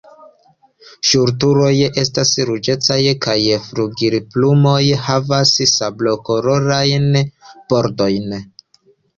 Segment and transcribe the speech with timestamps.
[1.09, 7.09] Ŝultroj estas ruĝecaj kaj flugilplumoj havas sablokolorajn
[7.53, 8.37] bordojn.